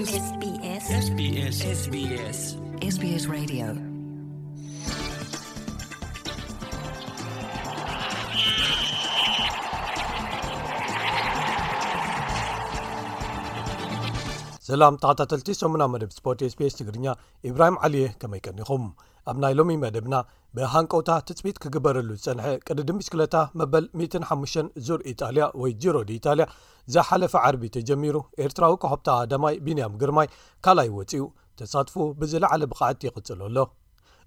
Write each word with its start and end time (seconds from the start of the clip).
bsbs 0.00 1.58
sbs 2.88 3.28
radيو 3.28 3.91
ስላም 14.72 14.94
ተታ28 15.02 15.86
መደብ 15.92 16.10
ስፖርት 16.16 16.40
ስፒስ 16.52 16.74
ትግርኛ 16.80 17.06
ኢብራሂም 17.48 17.76
ዓሊየ 17.86 18.04
ከመይቀኒኹም 18.20 18.84
ኣብ 19.30 19.36
ናይ 19.42 19.54
ሎሚ 19.58 19.70
መደብና 19.82 20.14
ብሃንቆውታ 20.56 21.10
ትፅቢት 21.28 21.56
ክግበረሉ 21.62 22.08
ዝፀንሐ 22.22 22.46
ቅድዲምሽክለታ 22.66 23.34
መበል 23.60 23.84
15 24.06 24.70
ዙር 24.86 25.00
ኢጣልያ 25.12 25.44
ወይ 25.62 25.72
ጀሮዲ 25.84 26.10
ኢጣልያ 26.20 26.46
ዝሓለፈ 26.94 27.34
ዓርቢ 27.50 27.64
ተጀሚሩ 27.76 28.16
ኤርትራዊ 28.46 28.74
ኮሆብታ 28.84 29.10
ዳማይ 29.34 29.56
ቢንያም 29.68 29.94
ግርማይ 30.02 30.28
ካልኣይ 30.66 30.90
ወፂኡ 30.98 31.22
ተሳትፉ 31.60 31.98
ብዝለዕለ 32.22 32.62
ብቕዕት 32.74 33.06
ይቕጽለ 33.08 33.40
ኣሎ 33.50 33.58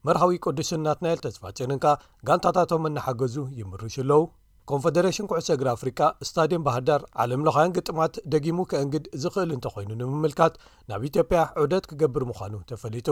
መርሃዊ 0.09 0.33
ቅዱስን 0.47 0.79
እናት 0.83 0.99
ናኤል 1.05 1.21
ተስፋጭርንካ 1.27 1.85
ጋንታታቶም 2.29 2.87
እናሓገዙ 2.91 3.37
ይምርሽ 3.61 3.97
ኣለዉ 4.05 4.21
ኮንፈደሬሽን 4.69 5.27
ኩዕሰ 5.31 5.47
እግሪ 5.55 5.67
አፍሪካ 5.75 5.99
ስታድን 6.27 6.61
ባህርዳር 6.67 7.01
ዓለም 7.23 7.41
ለኻያን 7.47 7.73
ግጥማት 7.77 8.13
ደጊሙ 8.33 8.59
ክእንግድ 8.71 9.05
ዝኽእል 9.23 9.49
እንተኮይኑ 9.55 9.89
ንምምልካት 9.99 10.53
ናብ 10.91 11.01
ኢትዮጵያ 11.09 11.41
ዑደት 11.63 11.85
ክገብር 11.91 12.23
ምዃኑ 12.29 12.53
ተፈሊጡ 12.71 13.09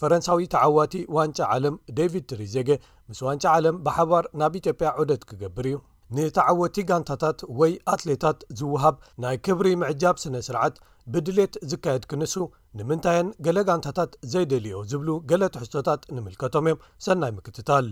ፈረንሳዊ 0.00 0.44
ተዓዋቲ 0.54 0.94
ዋንጫ 1.16 1.38
ዓለም 1.54 1.74
ደቪድ 1.98 2.24
ትሪዜጌ 2.32 2.70
ምስ 3.10 3.20
ዋንጫ 3.28 3.44
ዓለም 3.56 3.76
ብሓባር 3.88 4.24
ናብ 4.42 4.54
ኢትዮጵያ 4.62 4.90
ዑደት 5.02 5.24
ክገብር 5.32 5.66
እዩ 5.72 5.76
ንተዓወቲ 6.16 6.76
ጋንታታት 6.90 7.38
ወይ 7.60 7.72
ኣትሌታት 7.94 8.38
ዝውሃብ 8.58 8.96
ናይ 9.24 9.38
ክብሪ 9.46 9.68
ምዕጃብ 9.82 10.16
ስነ 10.24 10.34
ስርዓት 10.48 10.76
ብድሌት 11.12 11.54
ዝካየድ 11.72 12.04
ክንሱ 12.12 12.34
ንምንታይን 12.80 13.28
ገሌ 13.46 13.58
ጋንታታት 13.70 14.12
ዘይደልዮ 14.34 14.78
ዝብሉ 14.92 15.10
ገለትሕዝቶታት 15.32 16.02
ንምልከቶም 16.16 16.68
እዮም 16.70 16.82
ሰናይ 17.06 17.32
ምክትታል 17.38 17.88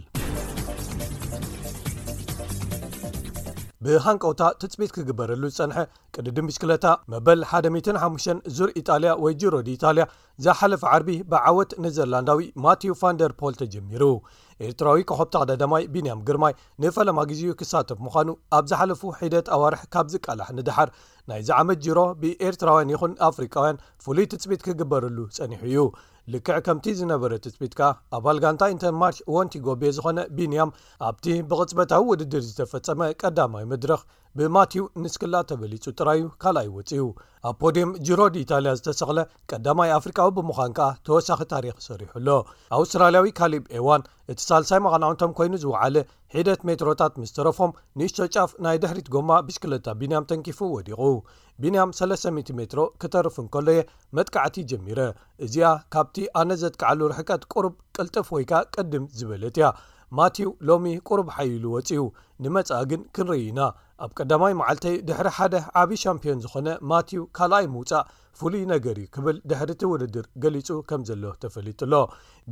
ብሃንቆታ 3.85 4.41
ትፅቢት 4.63 4.91
ክግበረሉ 4.97 5.43
ዝጸንሐ 5.53 5.79
ቅዲዲምሽክለታ 6.17 6.87
መበል 7.13 7.41
105 7.55 8.37
ዙር 8.57 8.71
ኢጣልያ 8.81 9.13
ወይ 9.25 9.35
ጆሮዲ 9.43 9.69
ኢጣልያ 9.79 10.05
ዘሓለፈ 10.47 10.83
ዓርቢ 10.93 11.11
ብዓወት 11.33 11.73
ንዘርላንዳዊ 11.87 12.41
ማቴው 12.67 12.97
ቫንደርፖል 13.03 13.57
ተጀሚሩ 13.63 14.03
ኤርትራዊ 14.67 15.01
ኮኸብታቅዳዳማይ 15.11 15.85
ቢንያም 15.95 16.23
ግርማይ 16.29 16.55
ንፈለማ 16.83 17.21
ግዜ 17.31 17.43
ክሳተፍ 17.61 17.99
ምዃኑ 18.07 18.29
ኣብ 18.59 18.65
ዝሓለፉ 18.71 19.03
ሒደት 19.21 19.49
ኣዋርሒ 19.57 19.83
ካብ 19.95 20.07
ዝቃላሕ 20.15 20.49
ንድሓር 20.59 20.91
ናይዝ 21.31 21.49
ዓመት 21.61 21.81
ጅሮ 21.87 21.99
ብኤርትራውያን 22.23 22.93
ይኹን 22.95 23.13
ኣፍሪካውያን 23.29 23.81
ፍሉይ 24.07 24.27
ትፅቢት 24.33 24.63
ክግበረሉ 24.69 25.19
ፀኒሑ 25.37 25.63
እዩ 25.73 25.85
ልክዕ 26.33 26.57
ከምቲ 26.67 26.87
ዝነበረ 27.01 27.33
ትፅቢት 27.45 27.73
ከኣ 27.79 27.91
ኣባልጋንታ 28.17 28.69
ኢንተርማርች 28.75 29.19
ወንቲ 29.37 29.55
ጎቤ 29.69 29.83
ዝኾነ 29.97 30.19
ቢንያም 30.37 30.75
ኣብቲ 31.09 31.27
ብቕፅበታዊ 31.51 32.03
ውድድር 32.11 32.43
ዝተፈፀመ 32.49 33.01
ቀዳማዊ 33.23 33.65
መድረኽ 33.73 34.01
ብማቲው 34.39 34.85
ንስክላ 35.05 35.35
ተበሊጹ 35.49 35.83
ጥራይዩ 35.97 36.23
ካልኣይ 36.43 36.69
ወፅኡ 36.77 37.01
ኣብ 37.49 37.55
ፖድም 37.63 37.91
ጅሮ 38.07 38.21
ድኢታልያ 38.35 38.71
ዝተሰቕለ 38.79 39.21
ቀዳማይ 39.51 39.91
ኣፍሪካዊ 39.97 40.29
ብምዃን 40.37 40.73
ከኣ 40.79 40.87
ተወሳኺ 41.07 41.41
ታሪክ 41.53 41.77
ሰሪሑሎ 41.89 42.29
ኣውስትራልያዊ 42.79 43.29
ካሊብ 43.41 43.65
ኤዋን 43.79 44.03
እቲ 44.33 44.39
ሳልሳይ 44.47 44.81
መቐናውንቶም 44.87 45.35
ኮይኑ 45.39 45.53
ዝወዕለ 45.65 45.97
ሒደት 46.37 46.63
ሜትሮታት 46.69 47.15
ምስ 47.23 47.33
ተረፎም 47.41 47.75
ንእሽቶ 48.01 48.19
ጫፍ 48.37 48.53
ናይ 48.67 48.77
ድሕሪት 48.85 49.11
ጎማ 49.17 49.31
ብሽክለታ 49.49 49.87
ቢንያም 50.03 50.29
ተንኪፉ 50.33 50.61
ወዲቑ 50.77 51.01
ቢንያም 51.65 51.93
300 52.03 52.57
ሜትሮ 52.61 52.81
ክተርፍ 53.03 53.37
እንከሎ 53.47 53.69
የ 53.79 53.87
መጥቃዕቲ 54.19 54.57
ጀሚረ 54.73 55.01
እዚኣ 55.47 55.69
ካብቲ 55.97 56.17
ኣነ 56.43 56.51
ዘትክዓሉ 56.65 57.01
ርሕቀት 57.15 57.43
ቁርብ 57.55 57.75
ቅልጥፍ 57.99 58.29
ወይ 58.37 58.47
ከ 58.53 58.65
ቅድም 58.77 59.07
ዝበለት 59.21 59.59
ያ 59.65 59.69
ማቲው 60.19 60.51
ሎሚ 60.69 60.87
ቁሩብ 61.09 61.29
ሓይሉ 61.35 61.63
ወፅኡ 61.75 62.03
ንመጽኣ 62.45 62.79
ግን 62.91 63.01
ክንርኢ 63.17 63.41
ኢና 63.51 63.61
ኣብ 64.05 64.13
ቀዳማይ 64.21 64.53
መዓልተይ 64.59 64.95
ድሕሪ 65.09 65.29
ሓደ 65.37 65.55
ዓብዪ 65.81 65.97
ሻምፒዮን 66.05 66.41
ዝኾነ 66.45 66.69
ማቲው 66.91 67.25
ካልኣይ 67.37 67.67
ምውፃእ 67.75 68.07
ፍሉይ 68.39 68.63
ነገር 68.71 68.99
ክብል 69.15 69.37
ድሕርቲ 69.51 69.83
ውድድር 69.91 70.25
ገሊጹ 70.43 70.69
ከም 70.89 71.01
ዘሎ 71.09 71.25
ተፈሊጡሎ 71.43 71.93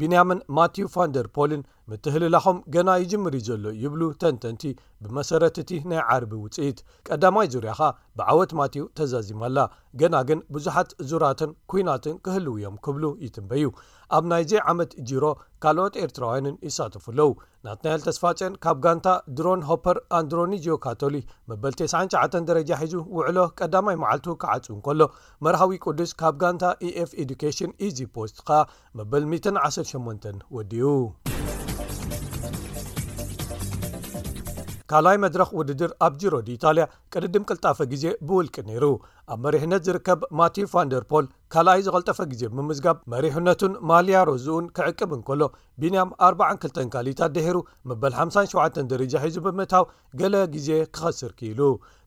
ቢንያምን 0.01 0.41
ማቲው 0.57 0.89
ፋንደርፖልን 0.95 1.63
ምትህልላኹም 1.91 2.59
ገና 2.75 2.89
ይጅምር 3.03 3.35
እዩ 3.39 3.47
ዘሎ 3.49 3.73
ይብሉ 3.83 4.03
ተንተንቲ 4.23 4.63
ብመሰረት 5.05 5.57
እቲ 5.63 5.71
ናይ 5.93 6.01
ዓርቢ 6.17 6.33
ውፅኢት 6.43 6.81
ቀዳማይ 7.09 7.49
ዙርያ 7.55 7.73
ኸ 7.79 7.89
ብዓወት 8.21 8.53
ማቲው 8.61 8.87
ተዛዚማላ 9.01 9.59
ገና 10.03 10.15
ግን 10.31 10.43
ብዙሓት 10.57 10.93
ዙራትን 11.13 11.51
ኩናትን 11.73 12.17
ክህልው 12.27 12.59
እዮም 12.61 12.77
ክብሉ 12.87 13.05
ይትንበዩ 13.25 13.67
ኣብ 14.19 14.25
ናይዘይ 14.33 14.63
ዓመት 14.73 14.93
ጅሮ 15.09 15.25
ካልኦት 15.65 15.97
ኤርትራውያንን 16.05 16.57
ይሳተፉኣለዉ 16.69 17.31
ናትናይል 17.67 18.03
ተስፋጨን 18.07 18.53
ካብ 18.65 18.77
ጋንታ 18.85 19.07
ድሮን 19.37 19.63
ሆፐር 19.71 19.97
ኣንድሮኒጆ 20.19 20.67
ካቶሊ 20.85 21.17
መበል 21.51 21.73
99 21.81 22.39
ደረጃ 22.51 22.71
ሒዙ 22.83 22.95
ውዕሎ 23.17 23.39
ቀዳማይ 23.59 23.97
መዓልቱ 24.03 24.27
ከዓጽኡ 24.43 24.77
ከሎ 24.87 25.01
መርሃዊ 25.47 25.75
ቅዱስ 25.85 26.13
ካብ 26.23 26.37
ጋንታ 26.43 26.65
ኢf 26.91 27.11
ኤዲካሽን 27.25 27.73
ኢዚ 27.89 27.99
ፖስት 28.15 28.39
ከ 28.51 28.61
መበል 29.01 29.27
118 29.33 30.33
ወዲዩ 30.57 30.87
ካልይ 34.93 35.17
መድረኽ 35.25 35.49
ውድድር 35.59 35.91
ኣብ 36.05 36.15
ጅሮ 36.21 36.35
ዲ 36.47 36.51
ኢታልያ 36.57 36.85
ቅድድም 37.15 37.45
ቅልጣፈ 37.51 37.79
ግዜ 37.93 38.05
ብውልቂ 38.27 38.55
ነይሩ 38.69 38.85
ኣብ 39.33 39.39
መሪሕነት 39.45 39.83
ዝርከብ 39.87 40.21
ማቲን 40.41 40.69
ቫንደርፖል 40.73 41.27
ካልኣይ 41.53 41.81
ዝቐልጠፈ 41.87 42.19
ግዜ 42.33 42.43
ብምዝጋብ 42.57 42.99
መሪሕነቱን 43.13 43.73
ማልያ 43.91 44.19
ሮዝኡን 44.31 44.67
ክዕቅብ 44.77 45.11
እንከሎ 45.17 45.43
ቢንያም 45.83 46.11
42 46.27 46.81
ካሊታት 46.95 47.33
ደሂሩ 47.39 47.57
መበል 47.91 48.15
57 48.25 48.79
ደረጃ 48.93 49.15
ሒዙብምእታው 49.25 49.85
ገሌ 50.21 50.35
ግዜ 50.55 50.69
ክኸስር 50.97 51.33
ኪኢሉ 51.41 51.61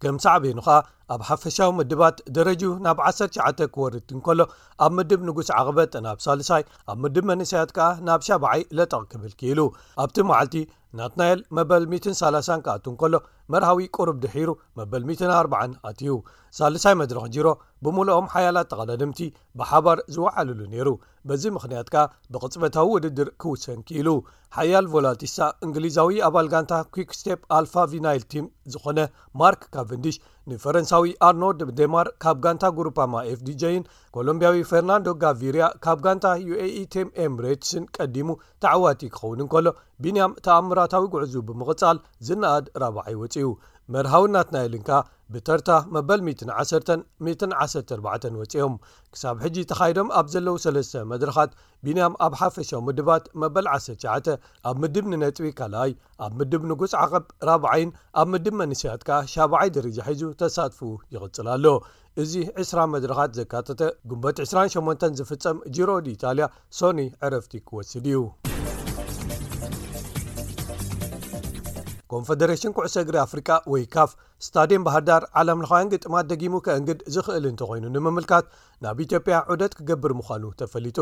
ከም 0.03 0.17
ሳዕበኑ 0.25 0.57
ኸኣ 0.67 0.77
ኣብ 1.15 1.21
ሓፈሻዊ 1.29 1.69
ምድባት 1.79 2.17
ደረጁ 2.37 2.61
ናብ 2.85 2.99
19 3.09 3.65
ክወርድቲ 3.75 4.11
ንከሎ 4.19 4.39
ኣብ 4.85 4.91
ምድብ 4.99 5.21
ንጉስ 5.29 5.49
ዓቕበት 5.59 5.93
ናብ 6.05 6.19
ሳልሳይ 6.27 6.63
ኣብ 6.93 6.97
ምድብ 7.03 7.27
መንሰያት 7.31 7.73
ከኣ 7.77 7.89
ናብ 8.09 8.21
ሻባዓይ 8.29 8.63
ለጠቕክብልኪኢሉ 8.79 9.59
ኣብቲ 10.05 10.17
መዓልቲ 10.31 10.57
ናት 10.97 11.13
ናኤል 11.19 11.39
መበል 11.57 11.83
130 11.91 12.57
ከኣ 12.65 12.75
ት 12.83 12.89
እንከሎ 12.91 13.13
መርሃዊ 13.53 13.79
ቁርብ 13.95 14.17
ድሒሩ 14.23 14.49
መበል 14.77 15.03
14 15.37 15.75
ኣትዩ 15.89 16.13
ሳልሳይ 16.57 16.95
መድረኺጂሮ 17.01 17.47
ብምሉኦም 17.85 18.29
ሓያላት 18.33 18.69
ተቐዳድምቲ 18.73 19.19
ብሓባር 19.61 19.99
ዝወዓልሉ 20.15 20.59
ነይሩ 20.73 20.89
በዚ 21.29 21.43
ምኽንያት 21.55 21.87
ከ 21.93 21.97
ብቕጽበታዊ 22.33 22.87
ውድድር 22.93 23.27
ክውሰንኪኢሉ 23.41 24.09
ሓያል 24.55 24.85
ቮላቲስ 24.93 25.35
እንግሊዛዊ 25.65 26.09
ኣባል 26.27 26.47
ጋንታ 26.53 26.73
ኩክ 26.95 27.11
ስቴፕ 27.19 27.39
ኣልፋ 27.57 27.73
ቪናይል 27.91 28.23
ቲም 28.31 28.45
ዝኾነ 28.73 28.99
ማርክ 29.41 29.61
ካቨንድሽ 29.75 30.17
ንፈረንሳዊ 30.51 31.07
ኣርኖርድ 31.27 31.61
ዴማር 31.79 32.07
ካብ 32.23 32.37
ጋንታ 32.45 32.65
ጉሩፓማ 32.77 33.13
ኤፍ 33.31 33.39
ዲjን 33.47 33.83
ኮሎምብያዊ 34.17 34.59
ፈርናንዶ 34.71 35.07
ጋቪርያ 35.23 35.67
ካብ 35.85 35.99
ጋንታ 36.07 36.25
ዩኤe 36.49 36.83
ቴምኤም 36.95 37.35
ሬትስን 37.45 37.85
ቀዲሙ 37.97 38.29
ተዓዋቲ 38.65 39.01
ክኸውን 39.15 39.39
ንከሎ 39.47 39.65
ቢንያም 40.05 40.37
እተኣእምራታዊ 40.41 41.03
ጉዕዙ 41.15 41.35
ብምቕጻል 41.49 41.99
ዝነኣድ 42.29 42.65
ረብዓይወፅኡ 42.83 43.47
መርሃውናት 43.93 44.49
ናኢልንካ 44.55 44.91
ብተርታ 45.33 45.69
መበል 45.95 46.21
11 46.31 46.91
114 47.27 47.93
ወፂኦም 48.39 48.75
ክሳብ 49.13 49.35
ሕጂ 49.43 49.55
ተኻይዶም 49.71 50.09
ኣብ 50.19 50.27
ዘለዉ 50.33 50.55
3ስ 50.65 50.91
መድረኻት 51.11 51.51
ቢንያም 51.85 52.13
ኣብ 52.25 52.33
ሓፈሻዊ 52.41 52.79
ምድባት 52.89 53.25
መበል 53.43 53.67
19 53.73 54.31
ኣብ 54.69 54.75
ምድብ 54.83 55.05
ንነጥቢ 55.13 55.49
ካልኣይ 55.59 55.91
ኣብ 56.27 56.31
ምድብ 56.39 56.61
ንጉስ 56.71 56.93
ዓቐብ 57.01 57.25
4ብ0ይን 57.55 57.91
ኣብ 58.21 58.27
ምድብ 58.35 58.55
መንስያት 58.61 59.03
ከ 59.09 59.19
7ብ0ይ 59.33 59.71
ደረጃ 59.79 59.97
ሒዙ 60.11 60.23
ተሳትፉ 60.43 60.79
ይቕጽል 61.15 61.49
ኣሎ 61.57 61.65
እዚ 62.23 62.31
20 62.67 62.87
መድረኻት 62.95 63.31
ዘካተተ 63.39 63.83
ጉንበት 64.09 64.39
28 64.47 65.07
ዝፍጸም 65.19 65.59
ጅሮ 65.77 65.89
ድ 66.07 66.15
ኢታልያ 66.15 66.47
ሶኒ 66.79 67.01
ዕረፍቲ 67.27 67.53
ክወስድ 67.69 68.07
እዩ 68.13 68.19
ኮንፈደሬሽን 72.13 72.73
ኩዕሰ 72.77 72.95
እግሪ 73.03 73.17
አፍሪቃ 73.25 73.47
ወይ 73.71 73.83
ካፍ 73.93 74.11
ስታድየም 74.45 74.83
ባህርዳር 74.87 75.23
ዓለም 75.39 75.61
ለኻያን 75.63 75.91
ግጥማት 75.93 76.25
ደጊሙ 76.31 76.53
ከእንግድ 76.65 76.99
ዝኽእል 77.13 77.45
እንተኮይኑ 77.51 77.85
ንምምልካት 77.95 78.45
ናብ 78.85 78.97
ኢትዮጵያ 79.05 79.37
ዑደት 79.53 79.73
ክገብር 79.79 80.13
ምዃኑ 80.19 80.43
ተፈሊጡ 80.61 80.99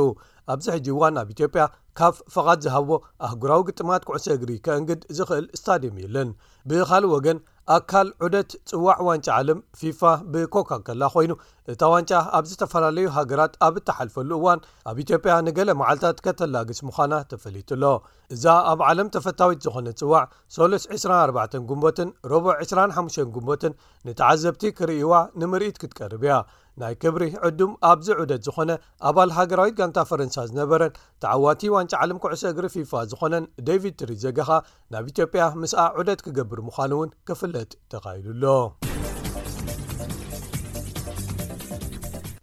ኣብዚ 0.54 0.68
ሕጂ 0.76 0.88
እዋን 0.96 1.20
ኣብ 1.22 1.30
ኢትዮጵያ 1.36 1.64
ካፍ 2.02 2.16
ፈቓት 2.36 2.62
ዝሃቦ 2.66 2.90
ኣህጉራዊ 3.28 3.64
ግጥማት 3.70 4.06
ኩዕሰ 4.10 4.28
እግሪ 4.38 4.52
ከእንግድ 4.68 5.02
ዝክእል 5.20 5.48
ስታድየም 5.62 5.98
የልን 6.04 6.32
ብካልእ 6.72 7.14
ወገን 7.16 7.38
ኣካል 7.74 8.08
ዑደት 8.26 8.52
ጽዋዕ 8.70 8.98
ዋንጫ 9.08 9.28
ዓለም 9.40 9.60
ፊፋ 9.80 10.02
ብኮካ 10.34 10.72
ከላ 10.88 11.04
ኾይኑ 11.14 11.32
እታ 11.72 11.82
ዋንጫ 11.94 12.12
ኣብ 12.38 12.46
ዝተፈላለዩ 12.52 13.06
ሃገራት 13.18 13.54
ኣብ 13.68 13.76
እተሓልፈሉ 13.82 14.30
እዋን 14.40 14.60
ኣብ 14.90 14.98
ኢትዮጵያ 15.04 15.34
ንገሌ 15.48 15.70
መዓልትታት 15.82 16.22
ከተላግስ 16.28 16.80
ሙዃና 16.88 17.14
ተፈሊቱሎ 17.34 17.84
እዛ 18.36 18.46
ኣብ 18.72 18.80
ዓለም 18.90 19.12
ተፈታዊት 19.16 19.62
ዝኾነ 19.68 19.88
ጽዋዕ 20.02 20.26
3ሎስ24 20.58 21.60
ጉንቦትን 21.72 22.12
ሮቦ 22.34 22.46
25 22.64 23.24
ጉንቦትን 23.38 23.78
ንተዓዘብቲ 24.10 24.64
ክርእይዋ 24.80 25.14
ንምርኢት 25.42 25.80
ክትቀርብ 25.84 26.26
እያ 26.28 26.36
ናይ 26.82 26.94
ክብሪ 27.02 27.24
ዕዱም 27.48 27.72
ኣብዚ 27.90 28.08
ዑደት 28.22 28.42
ዝኾነ 28.48 28.72
ኣባል 29.10 29.32
ሃገራዊት 29.38 29.76
ጋንታ 29.80 29.98
ፈረንሳ 30.10 30.36
ዝነበረን 30.50 30.94
ተዓዋቲ 31.24 31.62
ዋንጫ 31.76 31.92
ዓልም 32.04 32.20
ኩዕሶ 32.24 32.44
እግሪ 32.52 32.66
ፊፋ 32.76 32.94
ዝኾነን 33.12 33.46
ደቪድ 33.68 33.96
ትሪዘጋኻ 34.02 34.50
ናብ 34.94 35.06
ኢትዮጵያ 35.12 35.46
ምስኣ 35.64 35.86
ዑደት 36.02 36.22
ክገብር 36.28 36.62
ምዃኑ 36.68 36.92
እውን 37.00 37.12
ክፍለጥ 37.30 37.72
ተኻይዱኣሎ 37.94 38.46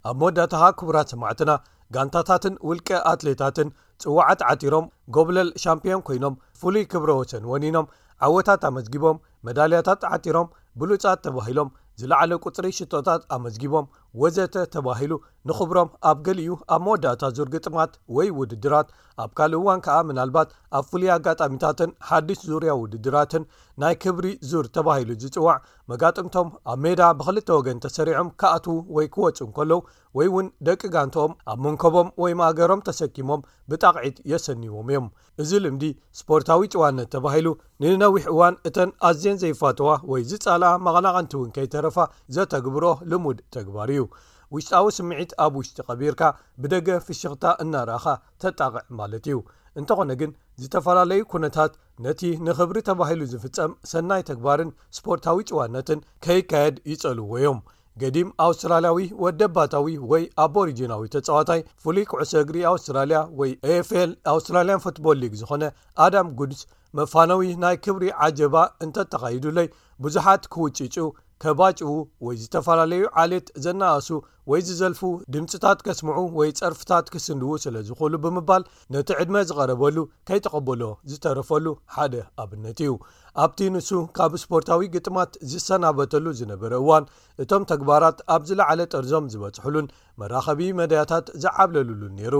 ኣብ 0.08 0.14
መወዳእታ 0.20 0.52
ኻ 0.62 0.66
ክቡራት 0.80 1.08
ሰማዕትና 1.14 1.52
ጋንታታትን 1.94 2.54
ውልቀ 2.69 2.88
ኣትሌታትን 3.12 3.69
ጽዋዓት 4.02 4.40
ዓጢሮም 4.50 4.86
ጎብለል 5.14 5.48
ሻምፒዮን 5.62 6.02
ኮይኖም 6.08 6.34
ፍሉይ 6.60 6.84
ክብሮ 6.92 7.10
ወሰን 7.20 7.44
ወኒኖም 7.52 7.86
ዓወታት 8.26 8.62
ኣመዝጊቦም 8.69 9.20
መዳልያታት 9.46 10.00
ዓጢሮም 10.14 10.48
ብሉፃት 10.80 11.19
ተባሂሎም 11.26 11.69
ዝለዕለ 12.00 12.32
ቁፅሪ 12.44 12.66
ሽጦታት 12.78 13.22
ኣመዝጊቦም 13.36 13.86
ወዘተ 14.22 14.55
ተባሂሉ 14.75 15.12
ንክብሮም 15.49 15.90
ኣብ 16.10 16.19
ገሊኡ 16.26 16.52
ኣብ 16.75 16.81
መወዳእታ 16.87 17.22
ዙር 17.37 17.49
ግጥማት 17.55 17.93
ወይ 18.16 18.28
ውድድራት 18.38 18.88
ኣብ 19.22 19.31
ካልእ 19.38 19.58
እዋን 19.60 19.81
ከኣ 19.84 19.96
ምናልባት 20.08 20.49
ኣብ 20.78 20.84
ፍሉይ 20.90 21.10
ኣጋጣሚታትን 21.16 21.90
ሓድሽ 22.08 22.38
ዙርያ 22.50 22.72
ውድድራትን 22.82 23.44
ናይ 23.82 23.94
ክብሪ 24.02 24.26
ዙር 24.50 24.66
ተባሂሉ 24.76 25.10
ዝፅዋዕ 25.22 25.56
መጋጥምቶም 25.93 26.49
ኣብ 26.72 26.78
ሜዳ 26.87 27.00
ብክልተ 27.20 27.49
ወገን 27.58 27.81
ተሰሪዖም 27.84 28.31
ካኣትዉ 28.43 28.76
ወይ 28.96 29.08
ክወፁን 29.14 29.50
ከለዉ 29.58 29.81
ወይ 30.19 30.28
እውን 30.32 30.46
ደቂ 30.69 30.81
ጋንቶኦም 30.96 31.32
ኣብ 31.52 31.58
መንከቦም 31.66 32.08
ወይ 32.25 32.34
ማእገሮም 32.40 32.84
ተሰኪሞም 32.88 33.44
ብጣቕዒት 33.70 34.19
የሰኒዎም 34.32 34.90
እዮም 34.93 35.06
እዚ 35.44 35.50
ልምዲ 35.66 35.84
ስፖርታዊ 36.20 36.64
ጭዋነት 36.75 37.11
ተባሂሉ 37.16 37.49
ንነዊሕ 37.84 38.25
እዋን 38.34 38.54
እተን 38.70 38.93
ኣዝየን 39.11 39.40
ዘይፋትዋ 39.44 39.90
ወይ 40.12 40.25
ዝፃላ 40.32 40.64
መቐናቐንቲ 40.88 41.32
እውን 41.40 41.54
ከይተረፋ 41.58 41.99
ዘተግብሮ 42.37 42.84
ልሙድ 43.12 43.38
ተግባር 43.58 43.88
እዩ 43.96 43.98
ዩውሽጣዊ 44.03 44.87
ስምዒት 44.99 45.31
ኣብ 45.45 45.55
ውሽጢ 45.61 45.79
ቀቢርካ 45.89 46.21
ብደገ 46.62 46.89
ፍሽኽታ 47.06 47.45
እናርአኻ 47.65 48.05
ተጣቅዕ 48.43 48.85
ማለት 48.99 49.25
እዩ 49.31 49.39
እንተኾነ 49.81 50.12
ግን 50.21 50.31
ዝተፈላለዩ 50.62 51.23
ኩነታት 51.33 51.73
ነቲ 52.05 52.21
ንክብሪ 52.47 52.77
ተባሂሉ 52.91 53.21
ዝፍፀም 53.33 53.73
ሰናይ 53.93 54.23
ተግባርን 54.31 54.71
ስፖርታዊ 54.99 55.39
ጭዋነትን 55.50 56.00
ከይካየድ 56.27 56.77
ይጸልዎ 56.93 57.33
ዮም 57.45 57.61
ገዲም 58.03 58.29
ኣውስትራልያዊ 58.47 58.99
ወደ 59.25 59.41
ኣባታዊ 59.50 59.89
ወይ 60.12 60.25
ኣብ 60.45 60.55
ሪጅናዊ 60.69 61.05
ተጻዋታይ 61.15 61.61
ፍሉይ 61.83 62.05
ኩዕሶ 62.12 62.33
እግሪ 62.45 62.59
ኣውስትራልያ 62.73 63.21
ወይ 63.41 63.50
ኤfኤል 63.77 64.11
ኣውስትራልያን 64.35 64.83
ፉትቦል 64.85 65.17
ሊግ 65.23 65.35
ዝኾነ 65.43 65.62
ኣዳም 66.06 66.29
ጉድስ 66.41 66.61
መፋነዊ 66.99 67.43
ናይ 67.65 67.77
ክብሪ 67.87 68.05
ዓጀባ 68.27 68.55
እንተተኻይዱለይ 68.87 69.67
ብዙሓት 70.05 70.43
ክውጭጩ 70.55 70.97
ከባጭው 71.43 71.93
ወይ 72.26 72.37
ዝተፈላለዩ 72.43 73.02
ዓሌት 73.23 73.49
ዘናኣሱ 73.64 74.08
ወይ 74.50 74.61
ዝዘልፉ 74.69 75.00
ድምፅታት 75.35 75.79
ከስምዑ 75.87 76.17
ወይ 76.38 76.49
ጸርፍታት 76.61 77.06
ክስድዉ 77.14 77.50
ስለ 77.64 77.76
ዝኾሉ 77.88 78.12
ብምባል 78.25 78.62
ነቲ 78.94 79.08
ዕድመ 79.23 79.37
ዝቐረበሉ 79.49 79.96
ከይተቐበሎ 80.29 80.82
ዝተረፈሉ 81.11 81.67
ሓደ 81.96 82.14
ኣብነት 82.44 82.81
እዩ 82.87 82.93
ኣብቲ 83.44 83.61
ንሱ 83.75 83.90
ካብ 84.19 84.35
እስፖርታዊ 84.38 84.88
ግጥማት 84.96 85.32
ዝሰናበተሉ 85.52 86.26
ዝነበረ 86.40 86.73
እዋን 86.82 87.06
እቶም 87.44 87.64
ተግባራት 87.73 88.20
ኣብዝለዓለ 88.37 88.81
ጠርዞም 88.94 89.29
ዝበፅሕሉን 89.35 89.93
መራኸቢ 90.23 90.61
መድያታት 90.82 91.29
ዝዓብለሉሉን 91.44 92.17
ነይሩ 92.23 92.37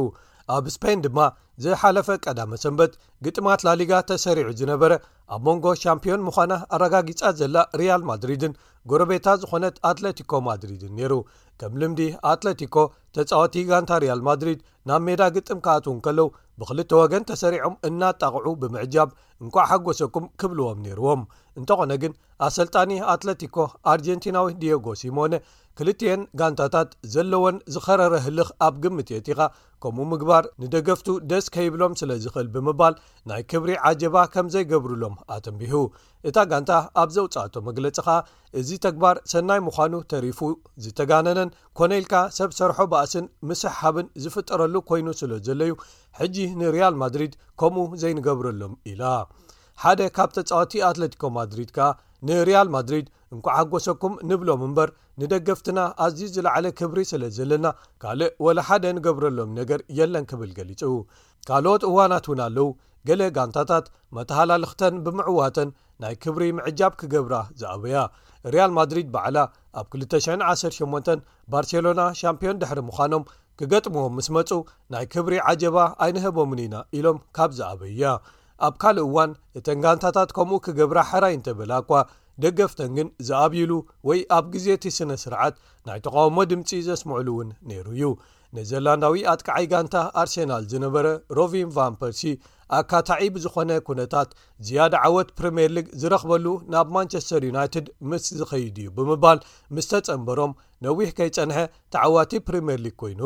ኣብ 0.57 0.67
እስፖን 0.71 0.99
ድማ 1.05 1.21
ዘሓለፈ 1.65 2.09
ቀዳመ 2.25 2.51
ሰንበት 2.63 2.93
ግጥማት 3.25 3.61
ላሊጋ 3.67 3.93
ተሰሪዑ 4.11 4.49
ዝነበረ 4.61 4.93
ኣብ 5.35 5.43
መንጎ 5.49 5.65
ሻምፒዮን 5.83 6.23
ምዃናት 6.27 6.63
ኣረጋጊፃ 6.75 7.21
ዘላ 7.41 7.57
ሪያል 7.81 8.03
ማድሪድን 8.11 8.53
ጎረቤታ 8.91 9.27
ዝኾነት 9.43 9.77
ኣትለቲኮ 9.89 10.33
ማድሪድን 10.49 10.93
ነይሩ 10.99 11.15
ከም 11.61 11.73
ልምዲ 11.81 12.01
ኣትለቲኮ 12.33 12.75
ተፃወቲ 13.17 13.55
ዩጋንታ 13.65 13.91
ሪያል 14.05 14.21
ማድሪድ 14.29 14.61
ናብ 14.91 15.03
ሜዳ 15.09 15.23
ግጥም 15.37 15.61
ካኣትውን 15.67 15.99
ከለው 16.07 16.29
ብክልተ 16.61 16.91
ወገን 17.03 17.25
ተሰሪዖም 17.31 17.75
እናጠቕዑ 17.89 18.47
ብምዕጃብ 18.63 19.11
እንኳዕ 19.45 19.65
ሓጐሰኩም 19.73 20.25
ክብልዎም 20.43 20.79
ነይርዎም 20.87 21.21
እንተኾነ 21.59 21.93
ግን 22.03 22.13
ኣሰልጣኒ 22.47 22.91
ኣትለቲኮ 23.13 23.57
ኣርጀንቲናዊ 23.93 24.49
ዲኤጎ 24.61 24.87
ሲሞነ 25.01 25.33
ክልትኤን 25.79 26.23
ጋንታታት 26.39 26.91
ዘለዎን 27.15 27.57
ዝኸረረህልኽ 27.75 28.49
ኣብ 28.67 28.75
ግምት 28.85 29.09
የቲኻ 29.15 29.41
ከምኡ 29.83 30.07
ምግባር 30.13 30.45
ንደገፍቱ 30.63 31.09
ደስ 31.31 31.47
ከይብሎም 31.55 31.93
ስለ 32.01 32.11
ዝኽእል 32.23 32.49
ብምባል 32.55 32.95
ናይ 33.31 33.43
ክብሪ 33.51 33.71
ዓጀባ 33.91 34.17
ከም 34.35 34.47
ዘይገብርሎም 34.55 35.15
ኣተንቢሁ 35.35 35.75
እታ 36.31 36.37
ጋንታ 36.53 36.73
ኣብ 37.03 37.11
ዘውፅአቶ 37.17 37.55
መግለፂ 37.69 37.97
ኸኣ 38.07 38.17
እዚ 38.61 38.71
ተግባር 38.87 39.17
ሰናይ 39.33 39.61
ምዃኑ 39.69 39.95
ተሪፉ 40.13 40.41
ዝተጋነነን 40.87 41.53
ኮነኢልካ 41.81 42.15
ሰብ 42.39 42.53
ሰርሖ 42.59 42.79
ባእስን 42.95 43.29
ምስሕ 43.51 43.73
ሃብን 43.83 44.09
ዝፍጠረሉ 44.25 44.75
ኮይኑ 44.91 45.09
ስለ 45.23 45.33
ዘለዩ 45.49 45.73
ሕጂ 46.21 46.37
ንሪያል 46.63 46.97
ማድሪድ 47.05 47.35
ከምኡ 47.63 47.87
ዘይንገብረሎም 48.05 48.75
ኢላ 48.93 49.03
ሓደ 49.83 50.03
ካብ 50.15 50.31
ተጻወቲ 50.37 50.73
ኣትለቲኮ 50.87 51.25
ማድሪድ 51.37 51.69
ከኣ 51.75 51.87
ንሪያል 52.29 52.69
ማድሪድ 52.75 53.07
እንኩዓጐሰኩም 53.35 54.15
ንብሎም 54.29 54.61
እምበር 54.67 54.91
ንደገፍትና 55.21 55.79
ኣዝዩ 56.05 56.27
ዝለዕለ 56.37 56.67
ክብሪ 56.79 56.99
ስለ 57.11 57.23
ዘለና 57.37 57.67
ካልእ 58.03 58.31
ወላሓደ 58.45 58.85
ንገብረሎም 58.97 59.51
ነገር 59.59 59.81
የለን 59.99 60.25
ክብል 60.31 60.51
ገሊጹ 60.59 60.83
ካልኦት 61.51 61.83
እዋናት 61.91 62.27
እውን 62.29 62.41
ኣለው 62.47 62.69
ገሌ 63.11 63.23
ጋንታታት 63.37 63.87
መተሃላልኽተን 64.17 64.97
ብምዕዋተን 65.05 65.71
ናይ 66.05 66.17
ክብሪ 66.25 66.43
ምዕጃብ 66.61 66.93
ክገብራ 67.03 67.35
ዝኣበያ 67.63 68.01
ሪያል 68.55 68.75
ማድሪድ 68.79 69.09
በዕላ 69.17 69.39
ኣብ 69.83 69.87
218 70.01 71.31
ባርሴሎና 71.55 72.01
ሻምፒዮን 72.23 72.61
ድሕሪ 72.65 72.81
ምዃኖም 72.89 73.25
ክገጥሞዎም 73.61 74.17
ምስ 74.19 74.31
መፁ 74.39 74.51
ናይ 74.95 75.07
ክብሪ 75.15 75.37
ዓጀባ 75.53 75.79
ኣይንህቦምን 76.07 76.63
ኢና 76.67 76.77
ኢሎም 76.99 77.21
ካብ 77.39 77.53
ዝኣበይያ 77.61 78.11
ኣብ 78.67 78.75
ካልእ 78.83 79.07
እዋን 79.09 79.31
እተን 79.59 79.81
ጋንታታት 79.85 80.31
ከምኡ 80.37 80.57
ክገብራ 80.67 80.99
ሕራይ 81.11 81.35
እንተበላእኳ 81.37 81.91
ደገፍተን 82.43 82.91
ግን 82.97 83.09
ዝኣብሉ 83.29 83.71
ወይ 84.09 84.21
ኣብ 84.37 84.45
ግዜእቲ 84.55 84.85
ስነ 84.97 85.11
ስርዓት 85.23 85.55
ናይ 85.89 85.99
ተቃውሞ 86.07 86.37
ድምፂ 86.51 86.71
ዘስምዕሉ 86.89 87.29
እውን 87.35 87.49
ነይሩ 87.71 87.87
እዩ 87.97 88.03
ነዘላንዳዊ 88.57 89.17
ኣጥቃዓይ 89.33 89.67
ጋንታ 89.73 89.95
ኣርሴናል 90.21 90.63
ዝነበረ 90.73 91.07
ሮቪን 91.39 91.69
ቫንፐርሲ 91.77 92.21
ኣካታዒብ 92.79 93.35
ዝኾነ 93.45 93.71
ኩነታት 93.89 94.31
ዝያደ 94.67 94.95
ዓወት 95.07 95.29
ፕሪምየር 95.39 95.71
ሊግ 95.77 95.87
ዝረኽበሉ 96.01 96.47
ናብ 96.73 96.89
ማንቸስተር 96.97 97.43
ዩናይትድ 97.51 97.87
ምስ 98.11 98.27
ዝኸይድ 98.41 98.79
እዩ 98.83 98.89
ብምባል 98.97 99.39
ምስ 99.77 99.89
ተጸንበሮም 99.93 100.53
ነዊሕ 100.87 101.11
ከይጸንሐ 101.19 101.59
ተዓዋቲ 101.97 102.33
ፕሪምየርሊግ 102.49 102.97
ኮይኑ 103.03 103.23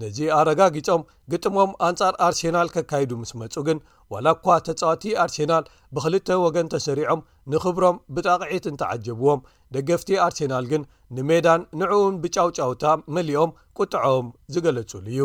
ነዚ 0.00 0.18
ኣረጋጊፆም 0.38 1.02
ግጥሞም 1.32 1.70
ኣንጻር 1.86 2.14
ኣርሴናል 2.26 2.68
ከካይዱ 2.74 3.10
ምስ 3.20 3.32
መጹ 3.40 3.54
ግን 3.68 3.78
ዋላ 4.12 4.26
እኳ 4.36 4.46
ተጻዋቲ 4.66 5.02
ኣርሴናል 5.24 5.64
ብኽልተ 5.94 6.28
ወገን 6.44 6.70
ተሰሪዖም 6.74 7.20
ንኽብሮም 7.52 7.96
ብጣቕዒት 8.16 8.66
እንተዓጀብዎም 8.72 9.40
ደገፍቲ 9.76 10.10
ኣርሴናል 10.26 10.66
ግን 10.72 10.82
ንሜዳን 11.16 11.62
ንዕኡን 11.80 12.14
ብጫውጫውታ 12.24 12.84
መሊኦም 13.16 13.50
ቁጥዖም 13.80 14.28
ዝገለጹሉ 14.54 15.06
እዩ 15.16 15.22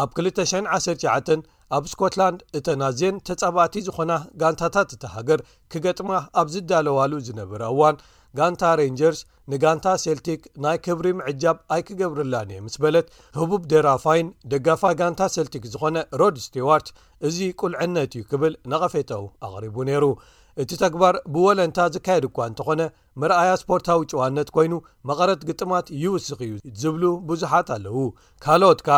ኣብ 0.00 0.10
219 0.18 1.48
ኣብ 1.76 1.84
ስኮትላንድ 1.92 2.40
እተ 2.58 2.66
ናዝን 2.80 3.16
ተጻባቲ 3.28 3.74
ዝኾና 3.86 4.12
ጋንታታት 4.40 4.90
እቲ 4.96 5.04
ሃገር 5.16 5.40
ኪገጥማ 5.72 6.10
ኣብ 6.40 6.46
ዝዳለዋሉ 6.54 7.12
ዝነበረ 7.26 7.60
እዋን 7.74 7.96
ጋንታ 8.38 8.62
ሬንጀርስ 8.80 9.20
ንጋንታ 9.52 9.86
ሴልቲክ 10.02 10.42
ናይ 10.64 10.76
ክብሪ 10.84 11.06
ምዕጃብ 11.18 11.56
ኣይክገብርላን 11.74 12.50
እየ 12.54 12.58
ምስ 12.64 12.74
በለት 12.82 13.08
ህቡብ 13.38 13.62
ደራፋይን 13.72 14.28
ደጋፋ 14.52 14.82
ጋንታ 15.00 15.20
ሴልቲክ 15.36 15.64
ዝኾነ 15.72 15.96
ሮድ 16.20 16.36
ስቲዋርት 16.46 16.88
እዚ 17.28 17.38
ቁልዕነት 17.60 18.12
እዩ 18.18 18.22
ክብል 18.32 18.52
ነቐፌተው 18.72 19.24
ኣቕሪቡ 19.48 19.76
ነይሩ 19.88 20.04
እቲ 20.62 20.70
ተግባር 20.84 21.14
ብወለንታ 21.34 21.78
ዝካየድ 21.94 22.24
እኳ 22.28 22.38
እንተኾነ 22.50 22.80
ምርኣያ 23.20 23.50
ስፖርታዊ 23.60 24.00
ጭዋነት 24.12 24.48
ኮይኑ 24.56 24.72
መቐረት 25.08 25.42
ግጥማት 25.48 25.86
ይውስኽ 26.02 26.40
እዩ 26.46 26.54
ዝብሉ 26.82 27.04
ብዙሓት 27.28 27.68
ኣለዉ 27.76 27.98
ካልኦትከ 28.46 28.88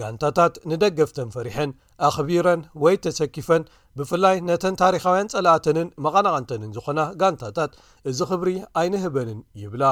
ጋንታታት 0.00 0.54
ንደገፍተን 0.70 1.28
ፈሪሐን 1.34 1.70
ኣኽቢረን 2.08 2.60
ወይ 2.82 2.96
ተሰኪፈን 3.04 3.62
ብፍላይ 3.98 4.36
ነተን 4.48 4.74
ታሪኻውያን 4.82 5.30
ፀላኣተንን 5.34 5.88
መቐናቐንተንን 6.04 6.74
ዝኾና 6.76 7.00
ጋንታታት 7.22 7.72
እዚ 8.10 8.18
ክብሪ 8.30 8.50
ኣይንህበንን 8.82 9.40
ይብላ 9.62 9.84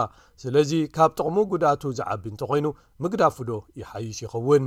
ስለዚ 0.45 0.73
ካብ 0.97 1.13
ጥቕሙ 1.19 1.37
ጉድእቱ 1.53 1.83
ዝዓቢ 2.01 2.25
እንተኮይኑ 2.35 2.67
ምግዳፍዶ 3.05 3.51
ይሓይሽ 3.83 4.21
ይኸውን 4.27 4.67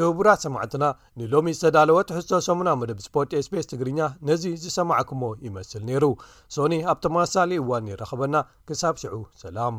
ክቡራት 0.00 0.40
8ማትና 0.46 0.84
ንሎሚ 1.20 1.48
ዝተዳለወ 1.58 1.96
ትሕቶ 2.10 2.30
ሰሙና 2.46 2.70
መደብ 2.80 2.98
ስፖርት 3.06 3.32
ኤስፔስ 3.40 3.66
ትግርኛ 3.72 4.00
ነዚ 4.28 4.44
ዝሰማዕክሞ 4.64 5.22
ይመስል 5.46 5.82
ነይሩ 5.88 6.04
ሶኒ 6.56 6.76
ኣብተመሳሊ 6.94 7.50
እዋን 7.62 7.90
ይረኸበና 7.92 8.36
ክሳብ 8.70 8.96
ሽዑ 9.04 9.16
ሰላም 9.44 9.78